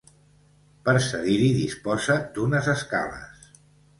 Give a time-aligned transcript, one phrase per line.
[0.87, 3.45] Per cedir-hi disposa d'unes escales.